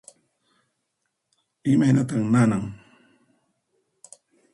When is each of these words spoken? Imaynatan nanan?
Imaynatan 1.71 2.23
nanan? 2.33 2.63